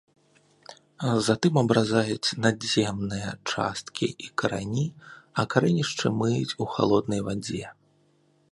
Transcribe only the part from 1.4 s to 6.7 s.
абразаюць надземныя часткі і карані, а карэнішчы мыюць